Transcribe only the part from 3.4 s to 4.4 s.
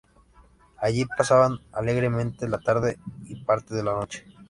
parte de la noche.